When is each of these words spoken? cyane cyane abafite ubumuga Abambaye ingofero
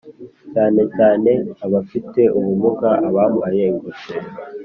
cyane 0.53 0.81
cyane 0.95 1.31
abafite 1.65 2.21
ubumuga 2.37 2.89
Abambaye 3.07 3.61
ingofero 3.71 4.29